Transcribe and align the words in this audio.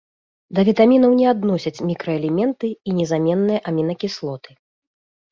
Да 0.59 0.63
вітамінаў 0.67 1.11
не 1.19 1.25
адносяць 1.33 1.83
мікраэлементы 1.89 2.67
і 2.91 2.95
незаменныя 3.01 3.59
амінакіслоты. 3.73 4.57